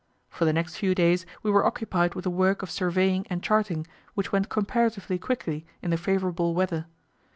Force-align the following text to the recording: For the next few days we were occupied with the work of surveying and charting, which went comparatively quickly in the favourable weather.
For 0.31 0.45
the 0.45 0.51
next 0.53 0.77
few 0.77 0.95
days 0.95 1.27
we 1.43 1.51
were 1.51 1.63
occupied 1.63 2.15
with 2.15 2.23
the 2.23 2.31
work 2.31 2.63
of 2.63 2.71
surveying 2.71 3.27
and 3.29 3.43
charting, 3.43 3.85
which 4.15 4.31
went 4.31 4.49
comparatively 4.49 5.19
quickly 5.19 5.63
in 5.83 5.91
the 5.91 5.95
favourable 5.95 6.55
weather. 6.55 6.87